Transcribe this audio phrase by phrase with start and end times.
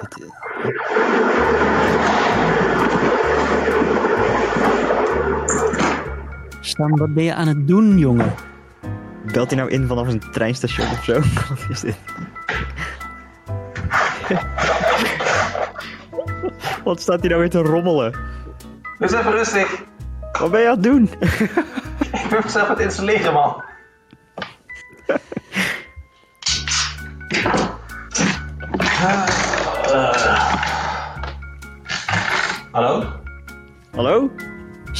[0.00, 0.24] dit,
[6.60, 8.34] Stan, wat ben je aan het doen, jongen?
[9.32, 11.12] Belt hij nou in vanaf een treinstation of zo?
[11.48, 11.96] Wat is dit?
[16.84, 18.14] Wat staat hij nou weer te rommelen?
[18.98, 19.82] Dus even rustig.
[20.32, 21.10] Wat ben je aan het doen?
[22.12, 23.62] Ik ben mezelf aan het installeren, man.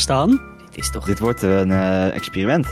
[0.09, 0.41] Stan?
[0.71, 1.05] Dit is toch...
[1.05, 2.67] Dit wordt een eh, experiment.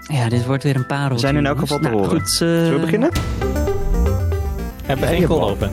[0.00, 1.14] Ja, dit wordt weer een parel.
[1.14, 2.08] We zijn in elk geval te horen.
[2.08, 3.10] Goed, eh, Zullen we beginnen?
[4.84, 5.70] Hebben we geen call open?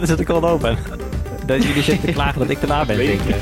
[0.00, 0.78] Er zit een call open.
[1.46, 3.34] Dat jullie zitten te klagen dat ik erna ben, denk ik.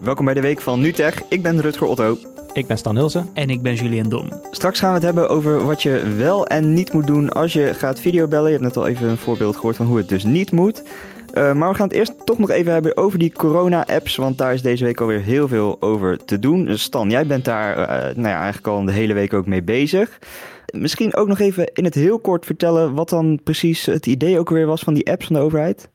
[0.00, 1.22] Welkom bij de week van NuTech.
[1.28, 2.18] Ik ben Rutger Otto.
[2.52, 3.30] Ik ben Stan Hilsen.
[3.34, 4.28] En ik ben Julian Dom.
[4.50, 7.74] Straks gaan we het hebben over wat je wel en niet moet doen als je
[7.74, 8.46] gaat videobellen.
[8.46, 10.82] Je hebt net al even een voorbeeld gehoord van hoe het dus niet moet.
[11.34, 14.54] Uh, maar we gaan het eerst toch nog even hebben over die corona-apps, want daar
[14.54, 16.64] is deze week alweer heel veel over te doen.
[16.64, 17.86] Dus Stan, jij bent daar uh,
[18.16, 20.18] nou ja, eigenlijk al de hele week ook mee bezig.
[20.72, 24.50] Misschien ook nog even in het heel kort vertellen wat dan precies het idee ook
[24.50, 25.88] weer was van die apps van de overheid.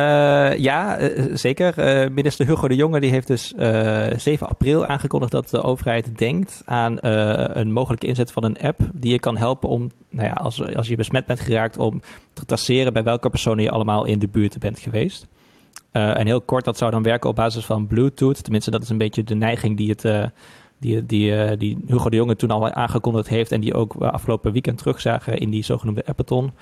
[0.00, 2.02] Uh, ja, uh, zeker.
[2.04, 3.54] Uh, minister Hugo de Jonge die heeft dus
[4.16, 9.12] 7 april aangekondigd dat de overheid denkt aan een mogelijke inzet van een app die
[9.12, 12.00] je kan helpen om, nou ja, als, als je besmet bent geraakt, om
[12.32, 15.26] te traceren bij welke personen je allemaal in de buurt bent geweest.
[15.92, 18.42] en heel kort, dat zou dan werken op basis van Bluetooth.
[18.42, 20.32] Tenminste, dat is een beetje de neiging die het
[20.78, 24.78] die, die, die Hugo de Jonge toen al aangekondigd heeft en die ook afgelopen weekend
[24.78, 26.52] terugzagen in die zogenoemde appathon.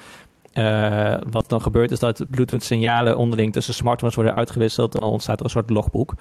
[0.58, 4.92] Uh, wat dan gebeurt is dat Bluetooth-signalen onderling tussen smartphones worden uitgewisseld.
[4.92, 6.14] Dan ontstaat er een soort logboek.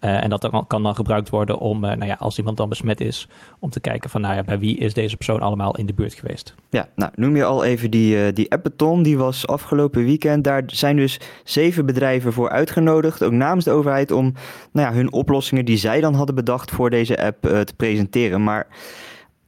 [0.00, 2.68] Uh, en dat dan, kan dan gebruikt worden om, uh, nou ja, als iemand dan
[2.68, 5.86] besmet is, om te kijken van, nou ja, bij wie is deze persoon allemaal in
[5.86, 6.54] de buurt geweest.
[6.70, 10.44] Ja, nou noem je al even die, die Appathon, die was afgelopen weekend.
[10.44, 14.32] Daar zijn dus zeven bedrijven voor uitgenodigd, ook namens de overheid, om
[14.72, 18.44] nou ja, hun oplossingen die zij dan hadden bedacht voor deze app te presenteren.
[18.44, 18.66] Maar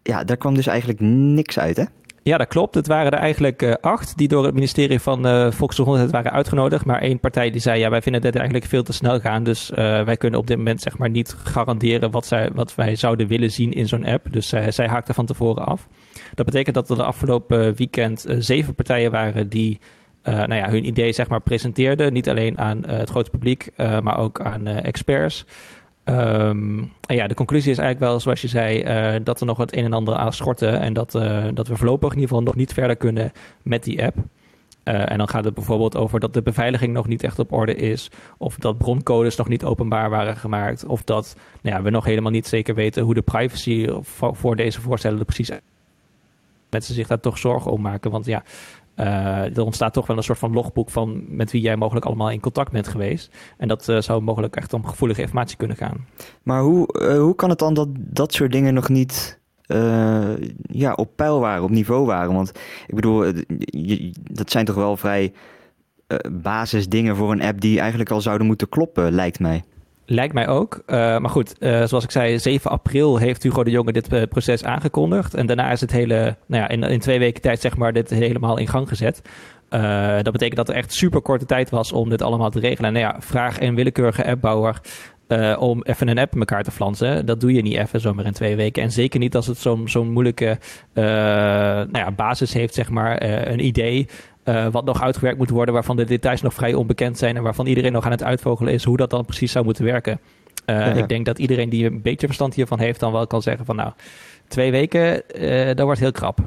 [0.03, 1.85] ja, daar kwam dus eigenlijk niks uit, hè?
[2.25, 2.75] Ja, dat klopt.
[2.75, 6.85] Het waren er eigenlijk uh, acht die door het ministerie van uh, Volksgezondheid waren uitgenodigd.
[6.85, 9.45] Maar één partij die zei, ja, wij vinden dit eigenlijk veel te snel gaan.
[9.45, 12.97] Dus uh, wij kunnen op dit moment zeg maar niet garanderen wat, zij, wat wij
[12.97, 14.33] zouden willen zien in zo'n app.
[14.33, 15.89] Dus zij haakten van tevoren af.
[16.35, 19.81] Dat betekent dat er de afgelopen weekend zeven partijen waren die
[20.23, 22.13] nou ja, hun idee zeg maar presenteerden.
[22.13, 25.45] Niet alleen aan het grote publiek, maar ook aan experts.
[26.05, 28.83] Um, ja, de conclusie is eigenlijk wel, zoals je zei,
[29.15, 30.81] uh, dat er nog het een en ander aan schorten.
[30.81, 33.33] En dat, uh, dat we voorlopig in ieder geval nog niet verder kunnen
[33.63, 34.17] met die app.
[34.17, 37.75] Uh, en dan gaat het bijvoorbeeld over dat de beveiliging nog niet echt op orde
[37.75, 38.11] is.
[38.39, 40.85] Of dat broncodes nog niet openbaar waren gemaakt.
[40.85, 44.81] Of dat nou ja, we nog helemaal niet zeker weten hoe de privacy voor, deze
[44.81, 45.51] voorstellen er precies
[46.71, 48.11] mensen zich daar toch zorgen om maken.
[48.11, 48.43] Want ja,
[48.95, 52.41] er ontstaat toch wel een soort van logboek van met wie jij mogelijk allemaal in
[52.41, 53.31] contact bent geweest.
[53.57, 56.07] En dat uh, zou mogelijk echt om gevoelige informatie kunnen gaan.
[56.43, 59.43] Maar hoe, uh, hoe kan het dan dat dat soort dingen nog niet
[60.67, 62.35] ja, op peil waren, op niveau waren?
[62.35, 62.53] Want
[62.87, 63.33] ik bedoel,
[64.23, 65.33] dat zijn toch wel vrij
[66.33, 69.63] basisdingen voor een app die eigenlijk al zouden moeten kloppen, lijkt mij.
[70.07, 70.83] Lijkt mij ook.
[70.87, 74.23] Uh, maar goed, uh, zoals ik zei, 7 april heeft Hugo de Jonge dit uh,
[74.23, 75.35] proces aangekondigd.
[75.35, 78.11] En daarna is het hele, nou ja, in, in twee weken tijd zeg maar, dit
[78.11, 79.23] helemaal in gang gezet.
[80.23, 82.95] dat betekent dat er echt super korte tijd was om dit allemaal te regelen.
[82.95, 84.81] En nou ja, vraag een willekeurige appbouwer
[85.59, 87.27] om even een app in elkaar te flansen.
[87.27, 88.83] Dat doe je niet even zomaar in twee weken.
[88.83, 90.59] En zeker niet als het zo'n zo'n moeilijke
[90.95, 94.09] nou ja, basis heeft, zeg maar, een idee.
[94.45, 97.67] Uh, wat nog uitgewerkt moet worden, waarvan de details nog vrij onbekend zijn en waarvan
[97.67, 100.21] iedereen nog aan het uitvogelen is hoe dat dan precies zou moeten werken.
[100.67, 100.93] Uh, ja.
[100.93, 103.77] Ik denk dat iedereen die een beetje verstand hiervan heeft, dan wel kan zeggen van
[103.77, 103.93] nou,
[104.49, 106.39] twee weken, uh, dat wordt heel krap.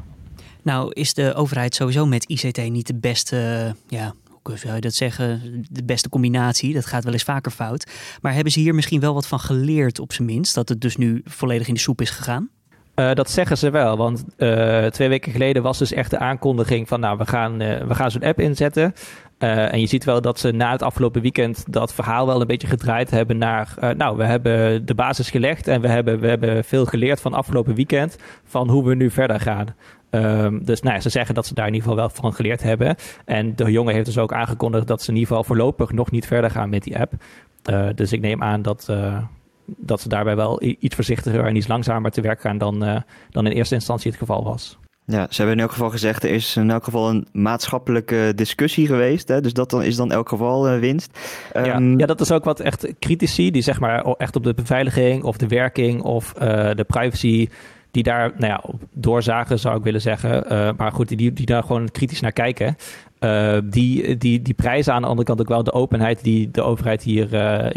[0.61, 4.93] Nou, is de overheid sowieso met ICT niet de beste, ja, hoe zou je dat
[4.93, 6.73] zeggen, de beste combinatie?
[6.73, 7.91] Dat gaat wel eens vaker fout.
[8.21, 10.97] Maar hebben ze hier misschien wel wat van geleerd op zijn minst, dat het dus
[10.97, 12.49] nu volledig in de soep is gegaan?
[12.99, 16.87] Uh, dat zeggen ze wel, want uh, twee weken geleden was dus echt de aankondiging
[16.87, 18.93] van, nou, we gaan, uh, we gaan zo'n app inzetten.
[19.37, 22.67] en je ziet wel dat ze na het afgelopen weekend dat verhaal wel een beetje
[22.67, 26.85] gedraaid hebben naar, nou, we hebben de basis gelegd en we hebben, we hebben veel
[26.85, 29.75] geleerd van afgelopen weekend van hoe we nu verder gaan.
[30.09, 32.63] Um, dus nou ja, ze zeggen dat ze daar in ieder geval wel van geleerd
[32.63, 32.95] hebben.
[33.25, 36.27] En de jongen heeft dus ook aangekondigd dat ze in ieder geval voorlopig nog niet
[36.27, 37.13] verder gaan met die app.
[37.95, 38.89] dus ik neem aan dat
[39.77, 42.97] dat ze daarbij wel iets voorzichtiger en iets langzamer te werk gaan dan, uh,
[43.29, 44.77] dan in eerste instantie het geval was.
[45.05, 48.87] Ja, ze hebben in elk geval gezegd, er is in elk geval een maatschappelijke discussie
[48.87, 49.27] geweest.
[49.27, 49.41] Hè?
[49.41, 51.19] Dus dat dan, is dan in elk geval uh, winst.
[51.55, 54.53] Um, ja, ja, dat is ook wat echt critici, die zeg maar echt op de
[54.53, 57.49] beveiliging of de werking of uh, de privacy
[57.91, 60.53] die daar nou ja, op doorzagen, zou ik willen zeggen.
[60.53, 62.75] Uh, maar goed, die, die daar gewoon kritisch naar kijken.
[63.63, 67.03] Die, die, die prijzen aan de andere kant ook wel de openheid die de overheid
[67.03, 67.27] hier,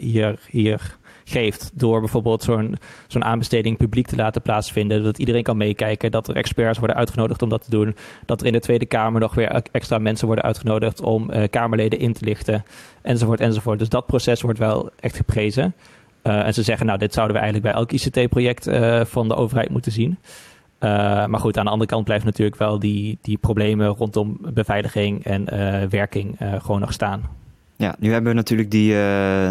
[0.01, 0.99] hier, hier
[1.31, 1.71] geeft.
[1.75, 5.03] Door bijvoorbeeld zo'n zo'n aanbesteding publiek te laten plaatsvinden.
[5.03, 6.11] Dat iedereen kan meekijken.
[6.11, 7.97] Dat er experts worden uitgenodigd om dat te doen.
[8.27, 11.99] Dat er in de Tweede Kamer nog weer extra mensen worden uitgenodigd om uh, Kamerleden
[11.99, 12.65] in te lichten.
[13.03, 13.79] Enzovoort, enzovoort.
[13.79, 15.75] Dus dat proces wordt wel echt geprezen.
[16.23, 19.35] Uh, en ze zeggen, nou, dit zouden we eigenlijk bij elk ICT-project uh, van de
[19.35, 20.19] overheid moeten zien.
[20.81, 25.45] Maar goed, aan de andere kant blijft natuurlijk wel die, die problemen rondom beveiliging en
[25.89, 27.23] werking gewoon nog staan.
[27.81, 28.99] Ja, nu hebben we natuurlijk die, uh,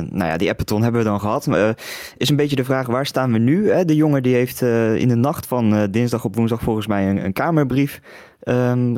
[0.10, 1.48] nou ja, die Appeton hebben we dan gehad.
[1.48, 1.70] Uh,
[2.18, 3.86] is een beetje de vraag, waar staan we nu?
[3.86, 7.26] De jongen die heeft uh, in de nacht van dinsdag op woensdag volgens mij een,
[7.26, 8.02] een kamerbrief
[8.44, 8.98] um,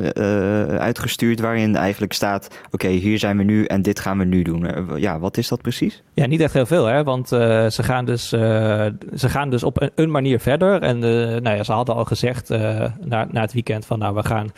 [0.78, 1.40] uitgestuurd...
[1.40, 4.66] waarin eigenlijk staat, oké, hier zijn we nu en dit gaan we nu doen.
[4.96, 6.02] ja, wat is dat precies?
[6.14, 7.04] Ja, niet echt heel veel, hè?
[7.04, 10.82] want ze, gaan dus, ze gaan dus op een, een manier verder.
[10.82, 10.98] En
[11.42, 14.50] nou ja, ze hadden al gezegd na, na het weekend van, nou, we gaan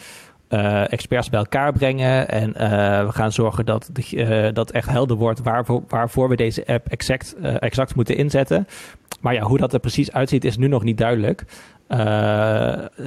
[0.49, 2.29] uh, experts bij elkaar brengen.
[2.29, 6.67] En uh, we gaan zorgen dat, uh, dat echt helder wordt waarvoor, waarvoor we deze
[6.67, 8.67] app exact, exact moeten inzetten.
[9.21, 11.45] Maar ja, hoe dat er precies uitziet is nu nog niet duidelijk.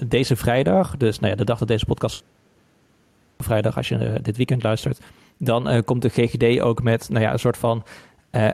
[0.06, 2.24] deze vrijdag, dus nou ja, de dag dat deze podcast
[3.38, 5.02] vrijdag, als je dit weekend luistert,
[5.38, 7.84] dan komt de GGD ook met nou ja, een soort van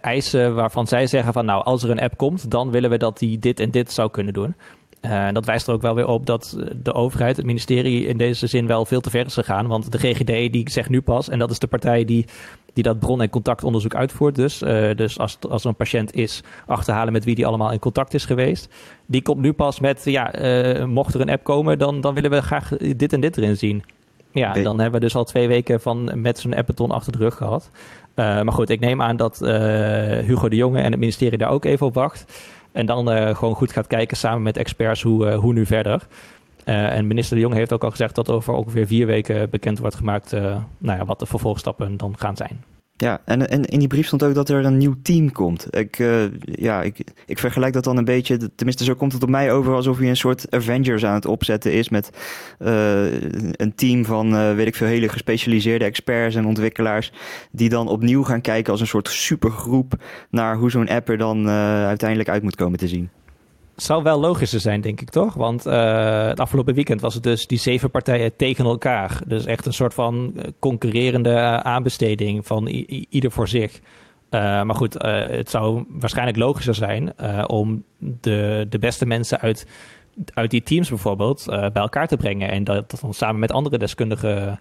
[0.01, 3.19] eisen waarvan zij zeggen van nou, als er een app komt, dan willen we dat
[3.19, 4.55] die dit en dit zou kunnen doen.
[5.05, 8.47] Uh, dat wijst er ook wel weer op dat de overheid, het ministerie in deze
[8.47, 9.67] zin wel veel te ver is gegaan.
[9.67, 12.25] Want de GGD die zegt nu pas, en dat is de partij die,
[12.73, 14.35] die dat bron- en contactonderzoek uitvoert.
[14.35, 17.79] Dus, uh, dus als, als er een patiënt is, achterhalen met wie die allemaal in
[17.79, 18.73] contact is geweest.
[19.05, 20.41] Die komt nu pas met, ja,
[20.75, 23.57] uh, mocht er een app komen, dan, dan willen we graag dit en dit erin
[23.57, 23.83] zien.
[24.31, 27.35] Ja, dan hebben we dus al twee weken van met zo'n appeton achter de rug
[27.35, 27.69] gehad.
[28.15, 29.39] maar goed, ik neem aan dat
[30.25, 32.25] Hugo de Jonge en het ministerie daar ook even op wacht.
[32.73, 36.07] En dan uh, gewoon goed gaat kijken samen met experts hoe, uh, hoe nu verder.
[36.65, 39.79] Uh, en minister De Jong heeft ook al gezegd dat over ongeveer vier weken bekend
[39.79, 40.31] wordt gemaakt
[40.77, 42.63] nou ja, wat de vervolgstappen dan gaan zijn.
[42.95, 45.77] Ja, en, en in die brief stond ook dat er een nieuw team komt.
[45.77, 49.29] Ik, uh, ja, ik, ik vergelijk dat dan een beetje, tenminste zo komt het op
[49.29, 52.09] mij over alsof hij een soort Avengers aan het opzetten is met
[52.59, 57.11] uh, een team van, uh, weet ik veel, hele gespecialiseerde experts en ontwikkelaars
[57.51, 59.93] die dan opnieuw gaan kijken als een soort supergroep
[60.29, 63.09] naar hoe zo'n app er dan uiteindelijk uit moet komen te zien
[63.75, 65.33] zou wel logischer zijn, denk ik toch?
[65.33, 69.21] Want uh, het afgelopen weekend was het dus die zeven partijen tegen elkaar.
[69.27, 72.67] Dus echt een soort van eh, concurrerende aanbesteding van
[73.09, 73.79] ieder voor zich.
[74.29, 77.13] Maar goed, het zou waarschijnlijk logischer zijn
[77.49, 79.67] om de, de beste mensen uit,
[80.33, 82.49] uit die teams bijvoorbeeld bij elkaar te brengen.
[82.49, 84.59] En dat dan samen met andere deskundigen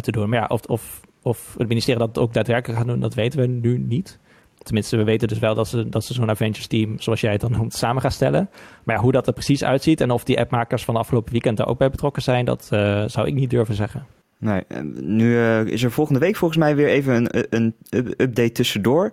[0.00, 0.28] te doen.
[0.28, 3.46] Maar ja, of, of, of het ministerie dat ook daadwerkelijk gaat doen, dat weten we
[3.46, 4.18] nu niet.
[4.66, 7.40] Tenminste, we weten dus wel dat ze, dat ze zo'n Avengers team, zoals jij het
[7.40, 8.50] dan noemt, samen gaan stellen.
[8.84, 11.78] Maar hoe dat er precies uitziet en of die appmakers van afgelopen weekend daar ook
[11.78, 14.06] bij betrokken zijn, dat uh, zou ik niet durven zeggen.
[14.38, 14.62] Nee,
[15.00, 17.74] nu uh, is er volgende week volgens mij weer even een, een
[18.16, 19.12] update tussendoor.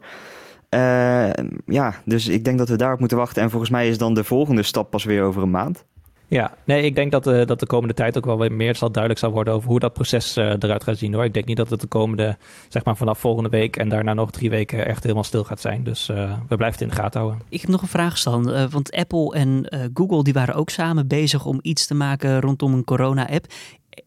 [0.70, 1.30] Uh,
[1.66, 3.44] ja, dus ik denk dat we daarop moeten wachten.
[3.44, 5.86] En volgens mij is dan de volgende stap pas weer over een maand.
[6.34, 8.92] Ja, nee, ik denk dat, uh, dat de komende tijd ook wel weer meer zal
[8.92, 11.24] duidelijk zal worden over hoe dat proces uh, eruit gaat zien hoor.
[11.24, 12.38] Ik denk niet dat het de komende,
[12.70, 15.84] zeg maar vanaf volgende week en daarna nog drie weken echt helemaal stil gaat zijn.
[15.84, 17.42] Dus uh, we blijven het in de gaten houden.
[17.50, 18.70] Ik heb nog een vraag, Stan.
[18.70, 22.84] want Apple en Google die waren ook samen bezig om iets te maken rondom een
[22.84, 23.46] corona-app.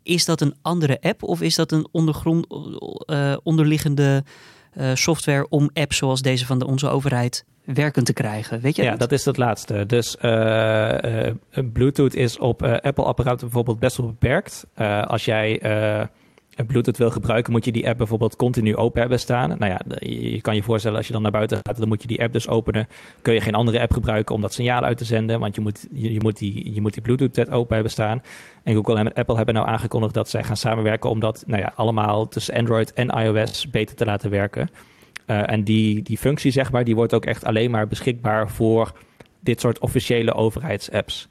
[0.03, 2.47] Is dat een andere app of is dat een ondergrond,
[3.43, 4.25] onderliggende
[4.95, 8.61] software om apps zoals deze van de, onze overheid werkend te krijgen.
[8.61, 9.87] Weet je ja, dat is het laatste.
[9.87, 11.33] Dus uh, uh,
[11.73, 14.67] Bluetooth is op uh, Apple-apparaten bijvoorbeeld best wel beperkt.
[15.07, 15.61] als jij
[16.65, 19.49] Bluetooth wil gebruiken, moet je die app bijvoorbeeld continu open hebben staan.
[19.59, 22.09] Nou ja, je kan je voorstellen als je dan naar buiten gaat, dan moet je
[22.09, 22.89] die app dus openen.
[23.23, 25.87] Kun je geen andere app gebruiken om dat signaal uit te zenden, want je moet,
[25.93, 28.23] je, je moet, die, je moet die Bluetooth open hebben staan.
[28.63, 31.73] En Google en Apple hebben nou aangekondigd dat zij gaan samenwerken om dat nou ja,
[31.75, 34.69] allemaal tussen Android en iOS beter te laten werken.
[35.27, 38.93] Uh, en die, die functie, zeg maar, die wordt ook echt alleen maar beschikbaar voor
[39.41, 41.29] dit soort officiële overheidsapps.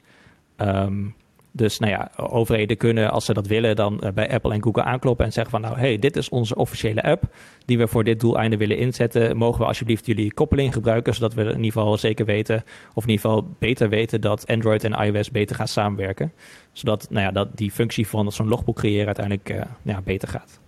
[0.56, 1.14] Um,
[1.56, 4.82] dus nou ja, overheden kunnen, als ze dat willen, dan uh, bij Apple en Google
[4.82, 7.24] aankloppen en zeggen van nou, hey, dit is onze officiële app
[7.64, 9.36] die we voor dit doeleinde willen inzetten.
[9.36, 13.10] Mogen we alsjeblieft jullie koppeling gebruiken, zodat we in ieder geval zeker weten, of in
[13.10, 16.32] ieder geval beter weten dat Android en iOS beter gaan samenwerken.
[16.72, 20.60] Zodat nou ja, dat die functie van zo'n logboek creëren uiteindelijk uh, ja, beter gaat.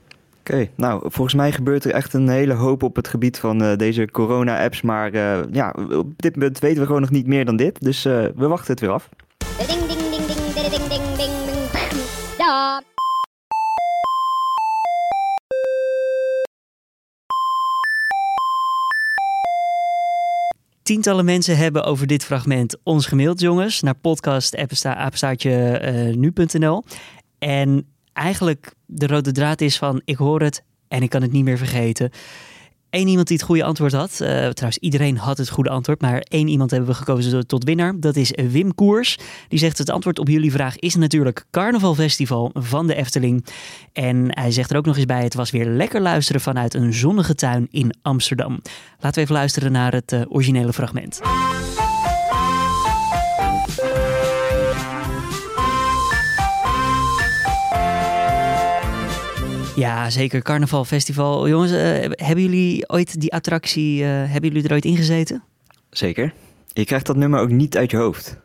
[0.50, 3.76] Oké, nou volgens mij gebeurt er echt een hele hoop op het gebied van eh,
[3.76, 4.82] deze corona-apps.
[4.82, 7.82] Maar eh, ja, op dit moment weten we gewoon nog niet meer dan dit.
[7.82, 9.08] Dus eh, we wachten het weer af.
[9.66, 11.36] Ding, ding, ding, ding, ding, ding, ding.
[20.82, 24.54] Tientallen mensen hebben over dit fragment ons gemaild, jongens, naar podcast
[26.14, 26.84] nu.nl.
[27.38, 27.86] En
[28.18, 31.58] eigenlijk de rode draad is van ik hoor het en ik kan het niet meer
[31.58, 32.10] vergeten.
[32.90, 34.10] Eén iemand die het goede antwoord had.
[34.10, 36.00] Uh, trouwens, iedereen had het goede antwoord.
[36.00, 38.00] Maar één iemand hebben we gekozen tot winnaar.
[38.00, 39.18] Dat is Wim Koers.
[39.48, 43.46] Die zegt het antwoord op jullie vraag is natuurlijk Carnavalfestival van de Efteling.
[43.92, 45.22] En hij zegt er ook nog eens bij.
[45.22, 48.60] Het was weer lekker luisteren vanuit een zonnige tuin in Amsterdam.
[48.98, 51.20] Laten we even luisteren naar het uh, originele fragment.
[59.78, 60.42] Ja, zeker.
[60.42, 61.48] Carnaval Festival.
[61.48, 61.78] Jongens, uh,
[62.10, 65.42] hebben jullie ooit die attractie, uh, hebben jullie er ooit ingezeten?
[65.90, 66.32] Zeker.
[66.72, 68.36] Je krijgt dat nummer ook niet uit je hoofd.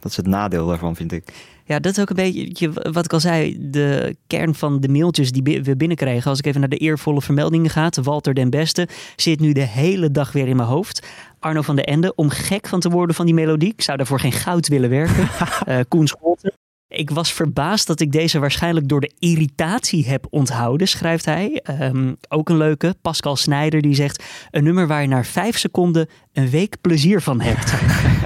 [0.00, 1.24] Dat is het nadeel daarvan, vind ik.
[1.64, 3.56] Ja, dat is ook een beetje wat ik al zei.
[3.70, 6.30] De kern van de mailtjes die we binnenkregen.
[6.30, 7.90] Als ik even naar de eervolle vermeldingen ga.
[8.02, 11.06] Walter den Beste zit nu de hele dag weer in mijn hoofd.
[11.38, 13.72] Arno van de Ende, om gek van te worden van die melodie.
[13.72, 15.28] Ik zou daarvoor geen goud willen werken.
[15.68, 16.52] uh, Koen Scholten,
[16.96, 21.60] ik was verbaasd dat ik deze waarschijnlijk door de irritatie heb onthouden, schrijft hij.
[21.62, 24.24] Ehm, ook een leuke, Pascal Snijder, die zegt...
[24.50, 27.74] een nummer waar je na vijf seconden een week plezier van hebt.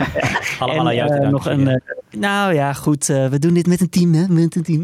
[0.58, 1.74] Allemaal aan jou uh, nog een, uh,
[2.10, 4.28] Nou ja, goed, uh, we doen dit met een team, hè?
[4.28, 4.82] Met een team.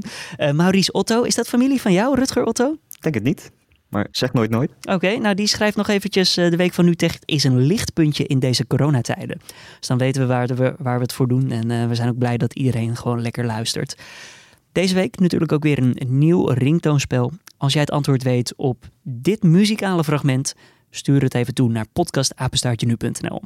[0.57, 2.77] Maurice Otto, is dat familie van jou, Rutger Otto?
[3.01, 3.51] Denk het niet.
[3.89, 4.71] Maar zeg nooit nooit.
[4.83, 6.39] Oké, nou die schrijft nog eventjes...
[6.39, 9.41] Uh, de Week van Nu Tech is een lichtpuntje in deze coronatijden.
[9.79, 11.51] Dus dan weten we waar, we, waar we het voor doen.
[11.51, 13.97] En uh, we zijn ook blij dat iedereen gewoon lekker luistert.
[14.73, 17.33] Deze week natuurlijk ook weer een nieuw ringtoonspel.
[17.57, 20.55] Als jij het antwoord weet op dit muzikale fragment...
[20.91, 23.43] stuur het even toe naar podcastapenstaartje.nu.nl.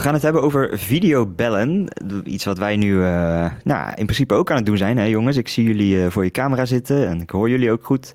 [0.00, 1.88] We gaan het hebben over videobellen.
[2.24, 5.36] Iets wat wij nu uh, nou, in principe ook aan het doen zijn, hè jongens.
[5.36, 8.14] Ik zie jullie uh, voor je camera zitten en ik hoor jullie ook goed.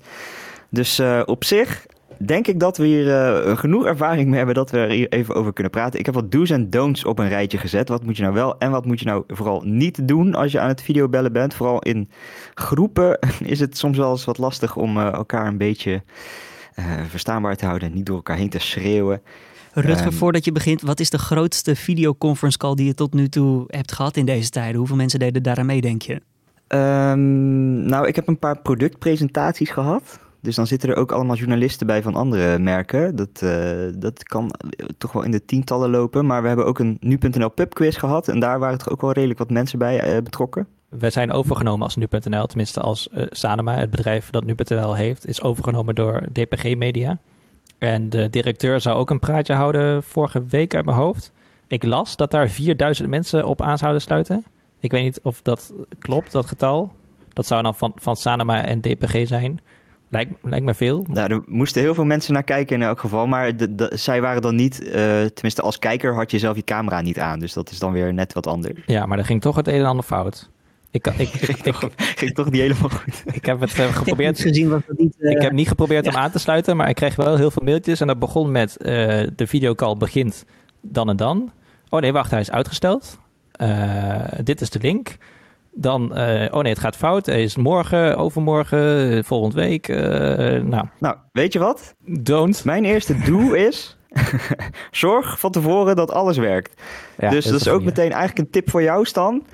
[0.70, 1.86] Dus uh, op zich
[2.18, 3.06] denk ik dat we hier
[3.56, 5.98] genoeg ervaring mee hebben dat we er hier even over kunnen praten.
[5.98, 7.88] Ik heb wat do's en don'ts op een rijtje gezet.
[7.88, 10.60] Wat moet je nou wel en wat moet je nou vooral niet doen als je
[10.60, 11.54] aan het videobellen bent.
[11.54, 12.10] Vooral in
[12.54, 16.02] groepen is het soms wel eens wat lastig om elkaar een beetje
[17.08, 19.22] verstaanbaar te houden en niet door elkaar heen te schreeuwen.
[19.80, 23.28] Rutger, um, voordat je begint, wat is de grootste videoconference call die je tot nu
[23.28, 24.76] toe hebt gehad in deze tijden?
[24.76, 26.20] Hoeveel mensen deden daaraan mee, denk je?
[26.68, 30.18] Um, nou, ik heb een paar productpresentaties gehad.
[30.40, 33.16] Dus dan zitten er ook allemaal journalisten bij van andere merken.
[33.16, 33.50] Dat, uh,
[33.98, 34.50] dat kan
[34.98, 36.26] toch wel in de tientallen lopen.
[36.26, 38.28] Maar we hebben ook een nu.nl pubquiz gehad.
[38.28, 40.66] En daar waren toch ook wel redelijk wat mensen bij uh, betrokken.
[40.88, 42.46] We zijn overgenomen als nu.nl.
[42.46, 47.18] Tenminste als uh, Sanema, het bedrijf dat nu.nl heeft, is overgenomen door DPG Media.
[47.78, 51.32] En de directeur zou ook een praatje houden vorige week uit mijn hoofd.
[51.66, 54.44] Ik las dat daar 4000 mensen op aan zouden sluiten.
[54.80, 56.92] Ik weet niet of dat klopt, dat getal.
[57.32, 59.60] Dat zou dan van, van Sanema en DPG zijn.
[60.08, 61.04] Lijkt, lijkt me veel.
[61.08, 63.26] Nou, er moesten heel veel mensen naar kijken in elk geval.
[63.26, 64.92] Maar de, de, zij waren dan niet, uh,
[65.24, 67.38] tenminste als kijker had je zelf je camera niet aan.
[67.38, 68.80] Dus dat is dan weer net wat anders.
[68.86, 70.50] Ja, maar er ging toch het een en ander fout.
[70.96, 73.22] Ik, ik, ik, ik, ging toch niet helemaal goed.
[73.32, 74.40] Ik heb het uh, geprobeerd.
[74.40, 76.10] Gezien was het niet, uh, ik heb niet geprobeerd ja.
[76.10, 78.00] om aan te sluiten, maar ik kreeg wel heel veel mailtjes.
[78.00, 78.86] En dat begon met uh,
[79.36, 80.44] de videocall begint
[80.80, 81.52] dan en dan.
[81.88, 83.18] Oh nee, wacht, hij is uitgesteld.
[84.42, 85.16] dit is de link.
[85.78, 86.12] Dan,
[86.52, 87.26] oh nee, het gaat fout.
[87.26, 89.88] Hij is morgen, overmorgen, volgende week.
[89.88, 90.88] nou.
[90.98, 91.94] nou, weet je wat?
[92.04, 92.64] Don't.
[92.64, 93.96] Mijn eerste do is...
[94.90, 96.82] zorg van tevoren dat alles werkt.
[97.18, 99.46] Ja, dus dat is ook meteen eigenlijk een tip voor jou, Stan.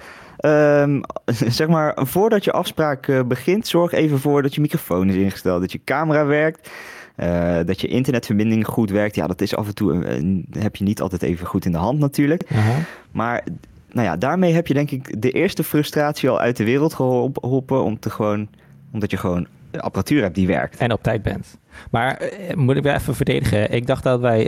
[0.45, 1.01] Um,
[1.59, 5.61] zeg maar, voordat je afspraak uh, begint, zorg even voor dat je microfoon is ingesteld,
[5.61, 6.71] dat je camera werkt.
[7.17, 9.15] Uh, dat je internetverbinding goed werkt.
[9.15, 11.79] Ja, dat is af en toe, uh, heb je niet altijd even goed in de
[11.79, 12.43] hand natuurlijk.
[12.49, 12.77] -huh.
[13.11, 13.45] Maar
[13.93, 17.85] nou ja, daarmee heb je denk ik de eerste frustratie al uit de wereld geholpen.
[17.85, 18.49] Om te gewoon,
[18.93, 19.47] omdat je gewoon
[19.77, 20.77] apparatuur hebt die werkt.
[20.77, 21.59] En op tijd bent.
[21.91, 22.23] Maar
[22.55, 23.73] moet ik weer even verdedigen.
[23.73, 24.45] Ik dacht dat wij...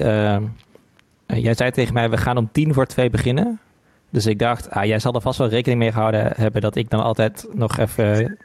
[1.27, 3.61] jij zei tegen mij, we gaan om tien voor twee beginnen.
[4.15, 6.91] Dus ik dacht, ah, jij zal er vast wel rekening mee gehouden hebben dat ik
[6.91, 8.39] dan altijd nog even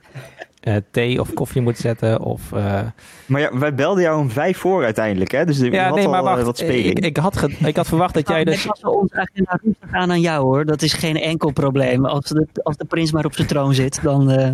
[0.63, 2.21] uh, thee of koffie moet zetten.
[2.21, 2.81] Of, uh...
[3.25, 5.45] Maar ja, wij belden jou om vijf voor uiteindelijk, hè?
[5.45, 6.97] Dus je ja, had nee, maar al wacht, wat speling.
[6.97, 8.65] Ik, ik, had ik had verwacht dat jij dus...
[8.65, 10.65] Ik was ons agenda rustig aan aan jou, hoor.
[10.65, 12.05] Dat is geen enkel probleem.
[12.05, 14.31] Als de, als de prins maar op zijn troon zit, dan...
[14.31, 14.49] Uh...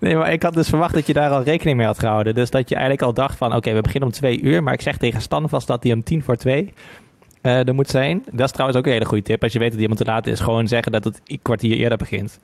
[0.00, 2.34] Nee, maar ik had dus verwacht dat je daar al rekening mee had gehouden.
[2.34, 4.62] Dus dat je eigenlijk al dacht van, oké, okay, we beginnen om twee uur.
[4.62, 6.72] Maar ik zeg tegen Stan vast dat hij om tien voor twee
[7.48, 8.24] er moet zijn.
[8.32, 9.42] Dat is trouwens ook een hele goede tip.
[9.42, 11.98] Als je weet dat iemand te laat is, gewoon zeggen dat het een kwartier eerder
[11.98, 12.38] begint.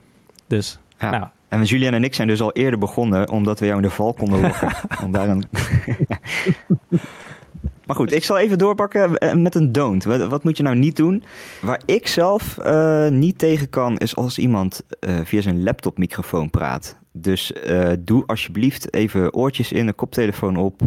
[0.46, 1.10] Dus, ja.
[1.10, 1.26] nou.
[1.48, 4.12] En Julian en ik zijn dus al eerder begonnen, omdat we jou in de val
[4.12, 4.68] konden lokken.
[5.04, 5.44] Om daar een...
[7.86, 10.04] maar goed, ik zal even doorpakken eh, met een don't.
[10.04, 11.24] Wat, wat moet je nou niet doen?
[11.60, 16.96] Waar ik zelf uh, niet tegen kan, is als iemand uh, via zijn laptopmicrofoon praat.
[17.16, 20.80] Dus eh, doe alsjeblieft even oortjes in, een koptelefoon op.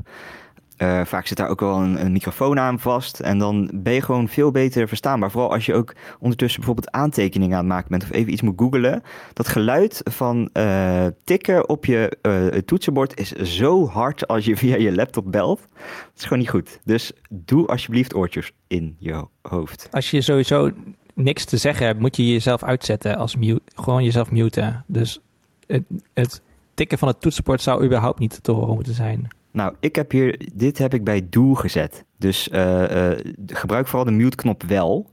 [0.77, 3.19] Eh, vaak zit daar ook wel een, een, microfoon aan vast.
[3.19, 5.31] En dan ben je gewoon veel beter verstaanbaar.
[5.31, 8.03] Vooral als je ook ondertussen bijvoorbeeld aantekeningen aan het maken bent.
[8.03, 9.03] Of even iets moet googelen.
[9.33, 14.75] Dat geluid van uh, tikken op je uh, toetsenbord is zo hard als je via
[14.75, 15.59] je laptop belt.
[15.77, 16.79] Dat is gewoon niet goed.
[16.83, 19.87] Dus doe alsjeblieft oortjes in je hoofd.
[19.91, 20.71] Als je sowieso
[21.13, 23.61] niks te zeggen hebt, moet je jezelf uitzetten als mute.
[23.75, 24.83] Gewoon jezelf muten.
[24.87, 25.19] Dus
[25.67, 26.41] het, het
[26.73, 29.27] tikken van het toetsenbord zou überhaupt niet te horen moeten zijn.
[29.51, 32.05] Nou, ik heb hier, dit heb ik bij doe gezet.
[32.17, 35.09] Dus uh, uh, gebruik vooral de mute-knop wel.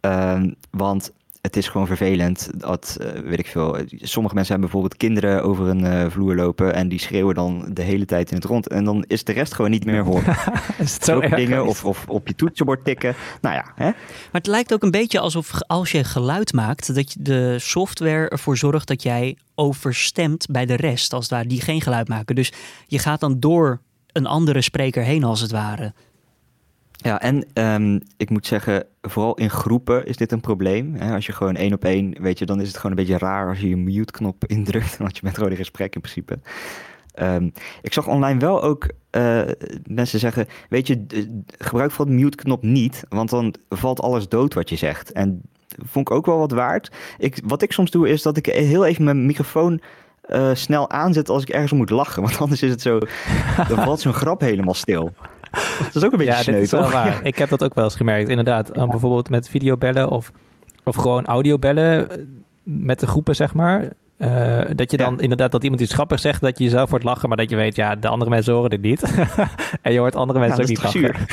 [0.00, 1.12] Uh, want
[1.44, 2.50] het is gewoon vervelend.
[2.56, 3.76] Dat uh, weet ik veel.
[3.88, 7.82] Sommige mensen hebben bijvoorbeeld kinderen over een uh, vloer lopen en die schreeuwen dan de
[7.82, 8.68] hele tijd in het rond.
[8.68, 10.22] En dan is de rest gewoon niet meer hoor.
[10.78, 13.14] is het zo erg dingen of, of op je toetsenbord tikken.
[13.40, 13.64] Nou ja.
[13.74, 13.84] Hè?
[13.84, 13.94] Maar
[14.30, 18.56] het lijkt ook een beetje alsof als je geluid maakt, dat je de software ervoor
[18.56, 22.34] zorgt dat jij overstemt bij de rest, als het ware, die geen geluid maken.
[22.34, 22.52] Dus
[22.86, 23.80] je gaat dan door
[24.12, 25.92] een andere spreker heen als het ware.
[27.04, 30.94] Ja, en um, ik moet zeggen, vooral in groepen is dit een probleem.
[30.94, 31.14] Hè?
[31.14, 33.48] Als je gewoon één op één, weet je, dan is het gewoon een beetje raar
[33.48, 34.96] als je je mute-knop indrukt.
[34.96, 36.38] Want je bent gewoon in gesprek in principe.
[37.20, 39.42] Um, ik zag online wel ook uh,
[39.86, 41.04] mensen zeggen, weet je,
[41.58, 45.12] gebruik vooral de mute-knop niet, want dan valt alles dood wat je zegt.
[45.12, 45.42] En
[45.86, 46.90] vond ik ook wel wat waard.
[47.18, 49.80] Ik, wat ik soms doe is dat ik heel even mijn microfoon
[50.28, 52.22] uh, snel aanzet als ik ergens moet lachen.
[52.22, 52.98] Want anders is het zo,
[53.68, 55.12] dan valt zo'n grap helemaal stil.
[55.78, 57.20] Dat is ook een beetje ja, sneu, dit is wel waar.
[57.26, 58.70] Ik heb dat ook wel eens gemerkt, inderdaad.
[58.72, 58.86] Ja.
[58.86, 60.32] Bijvoorbeeld met videobellen of,
[60.84, 62.08] of gewoon audiobellen
[62.62, 63.92] met de groepen, zeg maar.
[64.18, 65.20] Uh, dat je dan ja.
[65.20, 67.76] inderdaad dat iemand iets grappigs zegt, dat je jezelf wordt lachen, maar dat je weet,
[67.76, 69.02] ja, de andere mensen horen dit niet.
[69.82, 71.26] en je hoort andere mensen ja, ook niet lachen.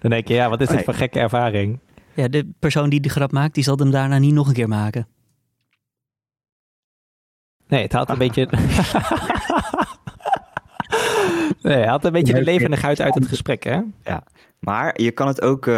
[0.00, 0.84] dan denk je, ja, wat is dit Nee.
[0.84, 1.78] voor gekke ervaring?
[2.14, 4.68] Ja, de persoon die de grap maakt, die zal hem daarna niet nog een keer
[4.68, 5.06] maken.
[7.68, 8.48] Nee, het haalt een beetje.
[11.68, 13.80] Nee, het haalt een beetje de levendigheid uit het gesprek, hè?
[14.58, 15.74] Maar je kan het ook uh,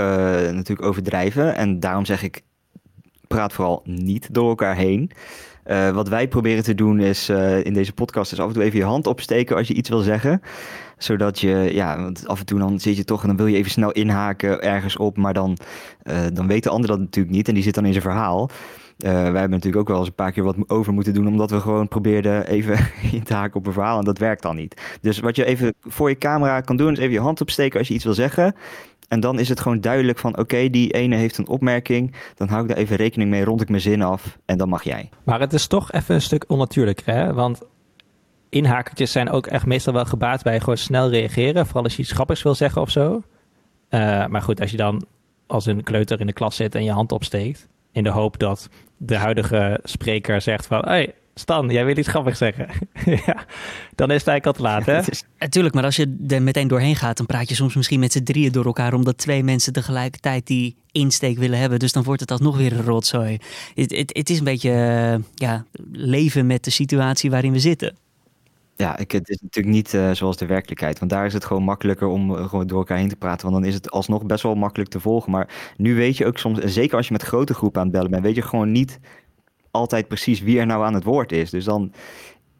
[0.50, 1.56] natuurlijk overdrijven.
[1.56, 2.42] En daarom zeg ik,
[3.26, 5.11] praat vooral niet door elkaar heen.
[5.66, 8.62] Uh, wat wij proberen te doen is uh, in deze podcast is af en toe
[8.62, 10.42] even je hand opsteken als je iets wil zeggen.
[10.98, 13.57] Zodat je, ja, want af en toe dan zit je toch en dan wil je
[13.57, 15.16] even snel inhaken ergens op.
[15.16, 15.57] Maar dan,
[16.05, 18.50] uh, dan weet de ander dat natuurlijk niet en die zit dan in zijn verhaal.
[19.05, 21.51] Uh, wij hebben natuurlijk ook wel eens een paar keer wat over moeten doen, omdat
[21.51, 22.79] we gewoon probeerden even
[23.13, 24.99] in te haken op een verhaal en dat werkt dan niet.
[25.01, 27.89] Dus wat je even voor je camera kan doen, is even je hand opsteken als
[27.89, 28.55] je iets wil zeggen.
[29.09, 32.63] En dan is het gewoon duidelijk van, oké, die ene heeft een opmerking, dan hou
[32.63, 35.09] ik daar even rekening mee, rond ik mijn zin af en dan mag jij.
[35.25, 37.33] Maar het is toch even een stuk onnatuurlijker, hè?
[37.33, 37.63] Want
[38.49, 42.13] inhakertjes zijn ook echt meestal wel gebaat bij gewoon snel reageren, vooral als je iets
[42.13, 43.23] grappigs wil zeggen of zo.
[43.91, 45.05] Uh, maar goed, als je dan
[45.47, 48.68] als een kleuter in de klas zit en je hand opsteekt, in de hoop dat
[48.96, 50.81] de huidige spreker zegt van...
[50.81, 52.68] Hey, Stan, jij wil iets grappigs zeggen.
[53.26, 53.44] ja,
[53.94, 54.96] dan is het eigenlijk al te laat, hè?
[54.96, 55.05] Ja,
[55.38, 57.16] Natuurlijk, maar als je er meteen doorheen gaat...
[57.16, 58.94] dan praat je soms misschien met z'n drieën door elkaar...
[58.94, 61.79] omdat twee mensen tegelijkertijd die insteek willen hebben.
[61.79, 63.38] Dus dan wordt het alsnog weer een rotzooi.
[63.74, 67.96] Het, het, het is een beetje uh, ja, leven met de situatie waarin we zitten.
[68.81, 70.99] Ja, ik, het is natuurlijk niet uh, zoals de werkelijkheid.
[70.99, 73.51] Want daar is het gewoon makkelijker om uh, gewoon door elkaar heen te praten.
[73.51, 75.31] Want dan is het alsnog best wel makkelijk te volgen.
[75.31, 77.97] Maar nu weet je ook soms, en zeker als je met grote groepen aan het
[77.97, 79.01] bellen bent, weet je gewoon niet
[79.71, 81.51] altijd precies wie er nou aan het woord is.
[81.51, 81.93] Dus dan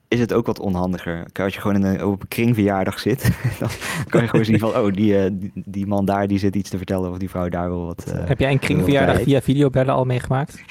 [0.09, 1.27] is het ook wat onhandiger.
[1.33, 3.31] Als je gewoon in een, op een kringverjaardag zit,
[3.61, 3.69] dan
[4.09, 6.71] kan je gewoon zien van, oh, die, uh, die, die, man daar die zit iets
[6.71, 8.05] te vertellen of die vrouw daar wil wat.
[8.15, 10.63] Heb jij een kringverjaardag via videobellen al meegemaakt?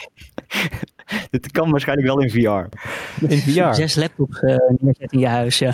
[1.29, 2.77] Dit kan waarschijnlijk wel in VR.
[3.25, 3.73] In VR?
[3.81, 5.73] Zes laptops uh, neerzetten in je huis, ja.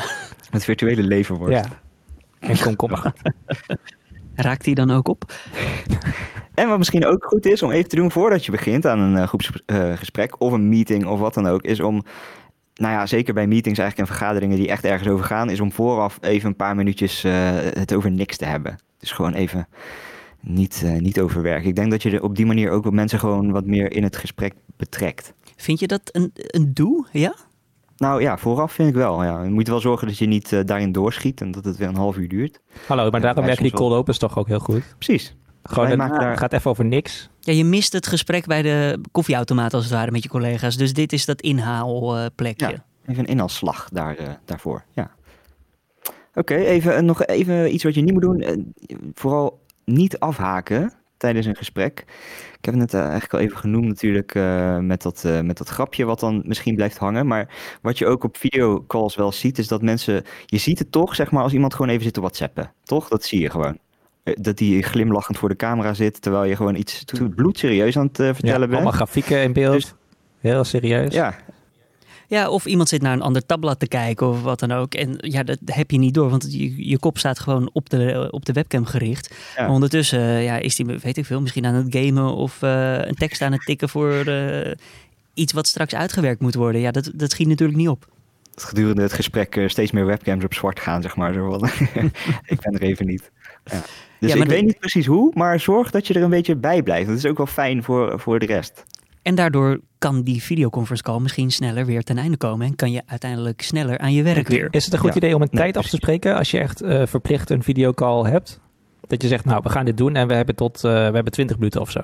[0.49, 1.53] Het virtuele leven wordt.
[1.53, 1.65] Ja.
[2.39, 3.13] En komkommer.
[4.35, 5.33] Raakt die dan ook op?
[6.53, 9.15] En wat misschien ook goed is om even te doen voordat je begint aan een
[9.15, 12.03] uh, groepsgesprek uh, of een meeting of wat dan ook, is om,
[12.75, 15.71] nou ja, zeker bij meetings eigenlijk en vergaderingen die echt ergens over gaan, is om
[15.71, 18.75] vooraf even een paar minuutjes uh, het over niks te hebben.
[18.99, 19.67] Dus gewoon even
[20.45, 21.69] niet, uh, niet overwerken.
[21.69, 24.15] Ik denk dat je er op die manier ook mensen gewoon wat meer in het
[24.17, 25.33] gesprek betrekt.
[25.55, 27.35] Vind je dat een, een doe, ja?
[27.97, 29.23] Nou ja, vooraf vind ik wel.
[29.23, 29.43] Ja.
[29.43, 31.95] Je moet wel zorgen dat je niet uh, daarin doorschiet en dat het weer een
[31.95, 32.61] half uur duurt.
[32.87, 34.95] Hallo, maar daarom werken die cold opens toch ook heel goed?
[34.97, 35.35] Precies.
[35.63, 36.37] Gewoon, het daar...
[36.37, 37.29] gaat even over niks.
[37.39, 40.77] Ja, je mist het gesprek bij de koffieautomaat als het ware met je collega's.
[40.77, 42.67] Dus dit is dat inhaalplekje.
[42.67, 45.11] Ja, even een inhaalslag daar, uh, daarvoor, ja.
[46.33, 48.41] Oké, okay, even, uh, nog even iets wat je niet moet doen.
[48.41, 48.65] Uh,
[49.13, 52.03] vooral niet afhaken tijdens een gesprek.
[52.57, 55.57] Ik heb het net uh, eigenlijk al even genoemd natuurlijk uh, met, dat, uh, met
[55.57, 57.27] dat grapje wat dan misschien blijft hangen.
[57.27, 60.23] Maar wat je ook op videocalls wel ziet is dat mensen...
[60.45, 62.71] Je ziet het toch, zeg maar, als iemand gewoon even zit te whatsappen.
[62.83, 63.07] Toch?
[63.07, 63.77] Dat zie je gewoon.
[64.23, 67.03] Dat die glimlachend voor de camera zit, terwijl je gewoon iets
[67.35, 68.73] bloedserieus aan het vertellen ja, bent.
[68.73, 69.73] allemaal grafieken in beeld.
[69.73, 69.93] Dus,
[70.39, 71.13] Heel serieus.
[71.13, 71.35] Ja.
[72.27, 74.93] Ja, of iemand zit naar een ander tabblad te kijken of wat dan ook.
[74.93, 78.27] En ja, dat heb je niet door, want je, je kop staat gewoon op de,
[78.31, 79.35] op de webcam gericht.
[79.55, 79.61] Ja.
[79.61, 82.97] Maar ondertussen eh, ja, is die, weet ik veel, misschien aan het gamen of eh,
[82.97, 84.71] een tekst aan het tikken voor eh,
[85.33, 86.81] iets wat straks uitgewerkt moet worden.
[86.81, 88.07] Ja, dat, dat schiet natuurlijk niet op.
[88.53, 91.33] Dat gedurende het gesprek steeds meer webcams op zwart gaan, zeg maar.
[91.33, 91.55] Zo
[92.45, 93.31] ik ben er even niet.
[93.63, 93.81] Ja.
[94.19, 96.83] Dus Ja, ik weet niet precies hoe, maar zorg dat je er een beetje bij
[96.83, 97.07] blijft.
[97.07, 98.83] Dat is ook wel fijn voor, voor de rest.
[99.25, 102.67] En daardoor kan die videoconference call misschien sneller weer ten einde komen.
[102.67, 104.67] En kan je uiteindelijk sneller aan je werk weer.
[104.71, 105.15] Is het een goed Ja.
[105.15, 108.29] idee om een Nee, tijd af te spreken als je echt eh, verplicht een videocall
[108.31, 108.59] hebt?
[109.07, 111.31] Dat je zegt, nou, we gaan dit doen en we hebben tot eh, we hebben
[111.31, 111.99] 20 minuten of zo.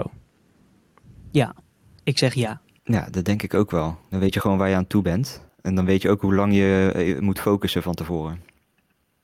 [1.32, 1.56] Ja,
[2.04, 2.62] ik zeg ja.
[2.84, 3.98] Ja, dat denk ik ook wel.
[4.10, 5.46] Dan weet je gewoon waar je aan toe bent.
[5.62, 8.42] En dan weet je ook hoe lang je eh, moet focussen van tevoren.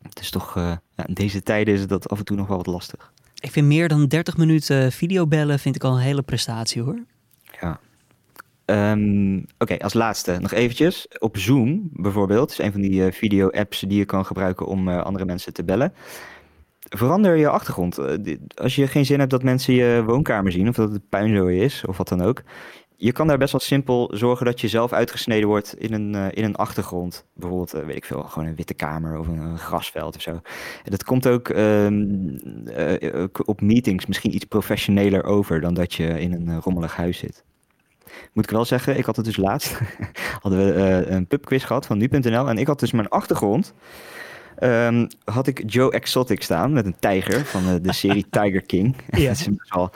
[0.02, 2.58] Het is toch, eh, ja, in deze tijden is dat af en toe nog wel
[2.58, 3.14] wat lastig.
[3.40, 7.00] Ik vind meer dan 30 minuten videobellen vind ik al een hele prestatie hoor.
[7.62, 7.80] Ja.
[8.68, 11.08] Ehm, Oké, als laatste nog eventjes.
[11.20, 15.02] Op Zoom bijvoorbeeld, is een van die eh, video-apps die je kan gebruiken om eh,
[15.02, 15.94] andere mensen te bellen.
[16.80, 17.98] Verander je achtergrond.
[17.98, 21.62] Eh, Als je geen zin hebt dat mensen je woonkamer zien, of dat het puinzooi
[21.62, 22.44] is, of wat dan ook.
[22.96, 26.44] Je kan daar best wel simpel zorgen dat je zelf uitgesneden wordt in een, in
[26.44, 27.26] een achtergrond.
[27.34, 30.32] Bijvoorbeeld, weet ik veel, gewoon een witte kamer of een, een grasveld of zo.
[30.84, 32.06] En dat komt ook ehm,
[32.66, 37.46] eh, op meetings misschien iets professioneler over dan dat je in een rommelig huis zit.
[38.34, 39.80] Moet ik wel zeggen, ik had het dus laatst.
[40.42, 42.50] hadden we eh, een pubquiz gehad van nu.nl.
[42.50, 43.74] En ik had dus mijn achtergrond.
[44.58, 48.96] ehm, had ik Joe Exotic staan met een tijger van eh, de serie Tiger King.
[49.10, 49.28] Ja.
[49.28, 49.92] dat is best wel,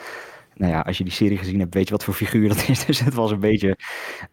[0.54, 2.84] nou ja, als je die serie gezien hebt, weet je wat voor figuur dat is.
[2.92, 3.76] Dus het was een beetje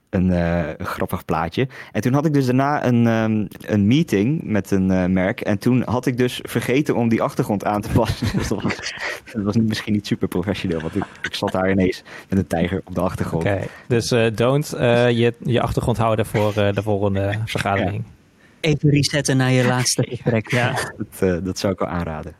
[0.09, 1.67] een, eh, een grappig plaatje.
[1.91, 5.41] En toen had ik dus daarna een, ehm, een meeting met een eh, merk.
[5.41, 8.27] En toen had ik dus vergeten om die achtergrond aan te passen.
[8.37, 8.93] dus dat was,
[9.33, 10.81] dat was misschien niet super professioneel.
[10.81, 13.43] Want ik, ik zat daar ineens met een tijger op de achtergrond.
[13.43, 18.03] Oké, dus eh, don't eh, je, je achtergrond houden voor eh, de volgende vergadering.
[18.59, 20.51] Even resetten naar je laatste gesprek.
[20.51, 20.71] Ja.
[20.97, 22.33] Dat, eh, dat zou ik wel aanraden.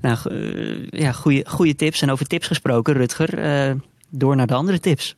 [0.00, 2.02] Nou, eh, ja, goede, goede tips.
[2.02, 3.74] En over tips gesproken, Rutger, eh,
[4.08, 5.16] door naar de andere tips.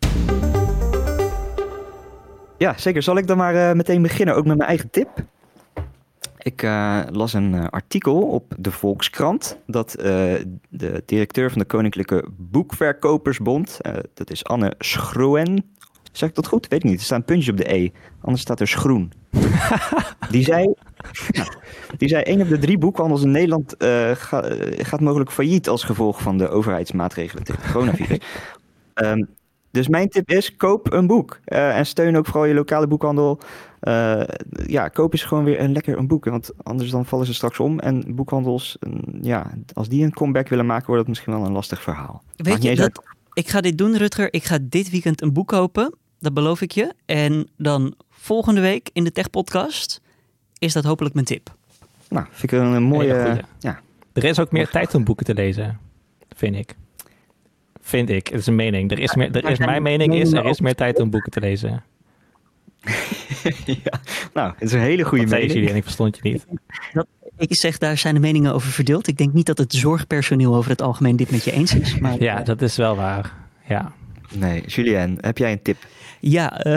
[2.58, 3.02] Ja, zeker.
[3.02, 5.08] Zal ik dan maar eh, meteen beginnen, ook met mijn eigen tip?
[6.42, 6.62] Ik
[7.10, 9.90] las een artikel op de Volkskrant dat
[10.68, 13.78] de directeur van de Koninklijke Boekverkopersbond,
[14.14, 15.64] dat is Anne Schroen,
[16.12, 16.68] zeg ik dat goed?
[16.68, 16.98] Weet ik niet.
[16.98, 17.90] Er staan puntjes op de E,
[18.20, 19.12] anders staat er Schroen.
[20.30, 20.74] die zei,
[21.96, 25.68] die zei, één op de drie boekhandels in Nederland eh, ga- eh, gaat mogelijk failliet
[25.68, 28.18] als gevolg van de overheidsmaatregelen tegen het coronavirus.
[28.94, 29.24] Ehm,
[29.70, 31.40] dus mijn tip is, koop een boek.
[31.44, 33.40] Eh, en steun ook vooral je lokale boekhandel.
[34.66, 36.24] Ja, koop eens gewoon weer een lekker een boek.
[36.24, 37.78] Want anders dan vallen ze straks om.
[37.78, 38.78] En boekhandels,
[39.22, 42.22] ja, als die een comeback willen maken, wordt dat misschien wel een lastig verhaal.
[42.36, 44.32] Weet je, dat, ik ga dit doen, Rutger.
[44.32, 45.94] Ik ga dit weekend een boek kopen.
[46.18, 46.94] Dat beloof ik je.
[47.06, 50.00] En dan volgende week in de Tech Podcast
[50.58, 51.54] is dat hopelijk mijn tip.
[52.10, 53.14] Nou, vind ik een, een mooie...
[53.14, 53.80] Hele ja,
[54.12, 54.70] Er is ook meer Mag.
[54.70, 55.78] tijd om boeken te lezen,
[56.36, 56.74] vind ik.
[57.80, 58.26] Vind ik.
[58.26, 58.90] Het is een mening.
[58.90, 61.40] Er is meer, er is, mijn mening is, er is meer tijd om boeken te
[61.40, 61.82] lezen.
[63.84, 64.00] ja.
[64.34, 65.52] Nou, het is een hele goede mening.
[65.52, 66.46] jullie en ik verstond je niet.
[67.36, 69.06] Ik zeg, daar zijn de meningen over verdeeld.
[69.06, 71.98] Ik denk niet dat het zorgpersoneel over het algemeen dit met je eens is.
[71.98, 73.32] Maar Ja, dat is wel waar.
[73.68, 73.92] Ja.
[74.34, 75.76] Nee, Julien, heb jij een tip?
[76.20, 76.70] Ja, ehm,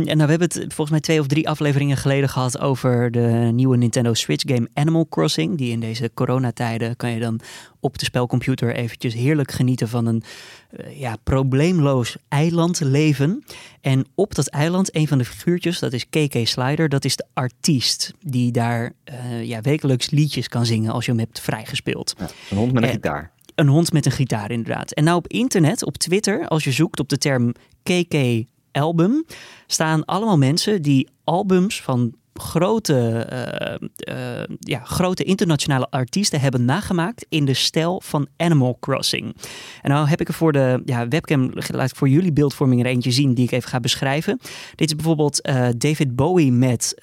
[0.00, 3.50] en nou, we hebben het volgens mij twee of drie afleveringen geleden gehad over de
[3.52, 5.58] nieuwe Nintendo Switch game Animal Crossing.
[5.58, 7.40] Die in deze coronatijden kan je dan
[7.80, 10.22] op de spelcomputer eventjes heerlijk genieten van een
[10.70, 13.44] eh, ja, probleemloos eiland leven.
[13.80, 17.24] En op dat eiland, een van de figuurtjes, dat is KK Slider, dat is de
[17.34, 22.14] artiest die daar eh, ja, wekelijks liedjes kan zingen als je hem hebt vrijgespeeld.
[22.18, 23.30] Ja, een hond met een En- gitaar.
[23.60, 24.92] Een hond met een gitaar, inderdaad.
[24.92, 29.24] En nou op internet, op Twitter, als je zoekt op de term KK album,
[29.66, 37.26] staan allemaal mensen die albums van grote, eh, eh, ja, grote internationale artiesten hebben nagemaakt
[37.28, 39.36] in de stijl van Animal Crossing.
[39.82, 42.90] En nou heb ik er voor de ja, webcam, laat ik voor jullie beeldvorming er
[42.90, 44.38] eentje zien die ik even ga beschrijven.
[44.74, 46.94] Dit is bijvoorbeeld eh, David Bowie met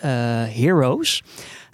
[0.50, 1.24] Heroes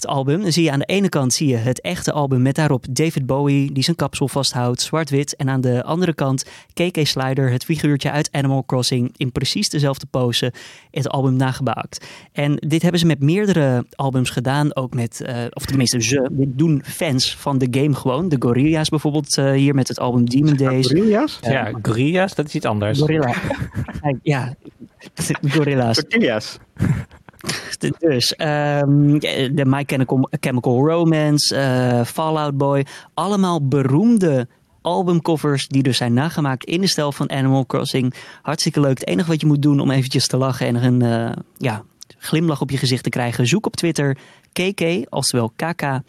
[0.04, 0.42] het album.
[0.42, 3.26] Dan zie je aan de ene kant zie je het echte album met daarop David
[3.26, 5.36] Bowie die zijn kapsel vasthoudt, zwart-wit.
[5.36, 10.06] En aan de andere kant KK Slider, het figuurtje uit Animal Crossing, in precies dezelfde
[10.10, 10.54] pose
[10.92, 12.06] het album nagebouwd.
[12.32, 16.58] En dit hebben ze met meerdere albums gedaan, ook met, eh, of tenminste ze, dit
[16.58, 18.30] doen fans van de game gewoon.
[18.30, 20.88] De Gorilla's bijvoorbeeld eh, hier met het album Demon Days.
[20.88, 21.40] Gorilla's?
[21.42, 23.00] Ja, Gorilla's, dat is iets anders.
[23.00, 23.34] Gorilla.
[24.22, 24.56] Ja,
[25.56, 25.96] Gorilla's.
[25.96, 26.60] Tortillas.
[28.00, 29.20] Dus ehm,
[29.56, 32.86] de My Chemical, Chemical Romance, eh, Fallout Boy.
[33.14, 34.48] Allemaal beroemde
[34.82, 38.14] albumcovers die dus zijn nagemaakt in de stijl van Animal Crossing.
[38.42, 39.00] Hartstikke leuk.
[39.00, 41.84] Het enige wat je moet doen om eventjes te lachen en een eh, ja,
[42.18, 43.48] glimlach op je gezicht te krijgen.
[43.48, 44.18] Zoek op Twitter
[44.52, 46.02] KK, oftewel KK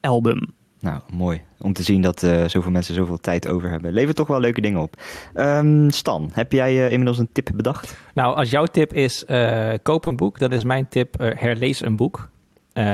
[0.00, 0.53] album.
[0.84, 1.40] Nou, mooi.
[1.58, 3.92] Om te zien dat eh, zoveel mensen zoveel tijd over hebben.
[3.92, 5.02] Levert toch wel leuke dingen op.
[5.34, 7.96] Ehm, Stan, heb jij eh, inmiddels een tip bedacht?
[8.14, 11.96] Nou, als jouw tip is eh, koop een boek, dan is mijn tip herlees een
[11.96, 12.28] boek.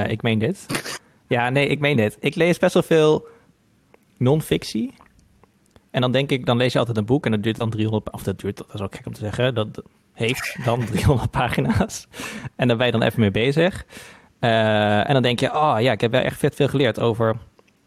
[0.07, 0.66] Ik meen dit.
[1.26, 2.16] Ja, nee, ik meen dit.
[2.20, 3.29] Ik lees best wel veel
[4.16, 4.94] non-fictie.
[5.90, 8.12] En dan denk ik, dan lees je altijd een boek en dat duurt dan 300,
[8.12, 12.07] of dat duurt, dat is ook gek om te zeggen, dat heeft dan 300 pagina's.
[12.57, 13.85] En daar ben je dan even mee bezig.
[14.40, 17.37] En dan denk je, oh ja, ik heb wel echt vet veel geleerd over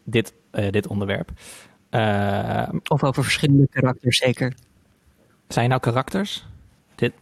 [0.04, 1.30] dit, eh, dit onderwerp.
[1.90, 4.54] Eh, Of over verschillende karakters, zeker.
[5.48, 6.46] zijn nou karakters?
[6.94, 7.12] Dit,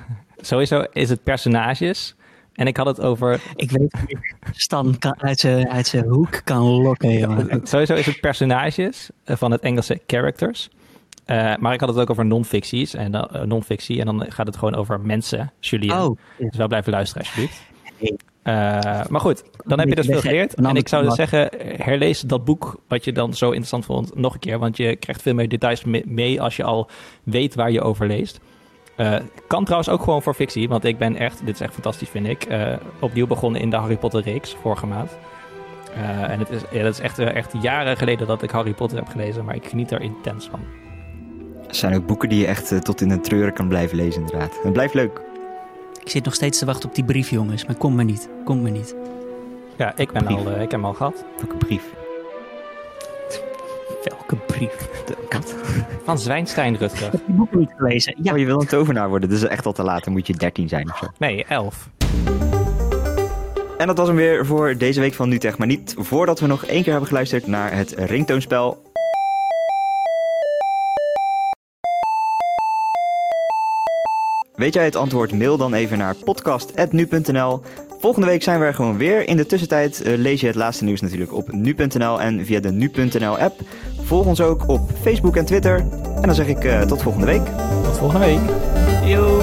[0.40, 2.14] sowieso is het personages.
[2.52, 3.40] En ik had het over.
[3.56, 4.18] Ik weet niet.
[4.52, 7.60] Stan kan uit zijn uit zijn hoek kan lokken, jongen.
[7.66, 10.68] Sowieso is het personages eh, van het Engelse characters.
[11.58, 14.00] Maar ik had het ook over non-ficties en eh, non-fictie.
[14.00, 15.92] En dan gaat het gewoon over mensen, Julien.
[15.92, 17.62] Oh, Dus wel blijven luisteren, alsjeblieft.
[18.42, 18.54] Eh,
[19.08, 20.54] maar goed, dan heb je dus veel geleerd.
[20.54, 24.34] En ik zou dus zeggen, herlees dat boek wat je dan zo interessant vond nog
[24.34, 24.58] een keer.
[24.58, 26.88] Want je krijgt veel meer details me- mee als je al
[27.22, 28.40] weet waar je over leest.
[28.96, 29.14] Eh,
[29.46, 32.26] kan trouwens ook gewoon voor fictie, want ik ben echt, dit is echt fantastisch vind
[32.26, 35.10] ik, eh, opnieuw begonnen in de Harry Potter reeks vorige maand.
[35.94, 38.98] Eh, en het is, ja, dat is echt, echt jaren geleden dat ik Harry Potter
[38.98, 40.60] heb gelezen, maar ik geniet er intens van.
[41.68, 44.58] Er zijn ook boeken die je echt tot in de treuren kan blijven lezen, inderdaad.
[44.62, 45.20] Het blijft leuk.
[46.00, 47.66] Ik zit nog steeds te wachten op die brief, jongens.
[47.66, 48.28] Maar kom maar niet.
[48.44, 48.94] Kom maar niet.
[49.76, 50.36] Ja, ik, ben Brief.
[50.38, 51.24] al, eh, ik heb hem al gehad.
[51.50, 51.82] Een brief.
[54.04, 54.88] Welke brief?
[56.04, 57.06] Van Zwijnstein Rutger.
[57.06, 58.14] Ik heb die boeken niet gelezen.
[58.22, 59.28] Ja, Oh, je wil een tovenaar worden.
[59.28, 60.04] Dus echt al te laat.
[60.04, 61.06] Dan moet je 13 zijn of zo.
[61.18, 61.88] Nee, elf.
[63.78, 65.58] En dat was hem weer voor deze week van NuTech.
[65.58, 68.89] Maar niet voordat we nog één keer hebben geluisterd naar het ringtoonspel.
[74.60, 75.32] Weet jij het antwoord?
[75.32, 77.60] Mail dan even naar podcast.nu.nl.
[78.00, 79.28] Volgende week zijn we er gewoon weer.
[79.28, 82.72] In de tussentijd eh, lees je het laatste nieuws natuurlijk op nu.nl en via de
[82.72, 83.60] nu.nl app.
[84.02, 85.78] Volg ons ook op Facebook en Twitter.
[86.14, 87.44] En dan zeg ik eh, tot volgende week.
[87.84, 88.40] Tot volgende week.
[89.04, 89.40] Yo.